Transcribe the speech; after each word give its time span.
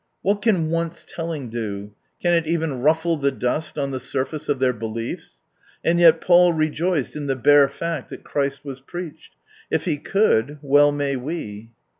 What 0.23 0.41
can 0.41 0.71
once 0.71 1.05
telling 1.07 1.49
do? 1.49 1.91
Can 2.23 2.33
it 2.33 2.47
even 2.47 2.79
ruffle 2.81 3.17
the 3.17 3.29
dust 3.29 3.77
on 3.77 3.91
the 3.91 3.99
surface 3.99 4.49
of 4.49 4.57
their 4.57 4.73
beliefs? 4.73 5.41
And 5.85 5.99
yet 5.99 6.21
Paul 6.21 6.53
rejoiced 6.53 7.15
in 7.15 7.27
the 7.27 7.35
bare 7.35 7.69
fact 7.69 8.09
that 8.09 8.23
Christ 8.23 8.65
was 8.65 8.81
preached. 8.81 9.35
If 9.69 9.85
he 9.85 9.97
could, 9.99 10.57
well 10.63 10.91
may 10.91 11.17
we. 11.17 11.69